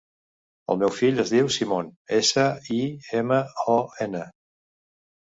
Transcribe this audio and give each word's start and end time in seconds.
El 0.73 0.79
meu 0.83 0.93
fill 0.99 1.25
es 1.25 1.33
diu 1.35 1.51
Simon: 1.57 1.93
essa, 2.21 2.49
i, 2.79 2.81
ema, 3.23 3.41
o, 3.79 3.81
ena. 4.11 4.29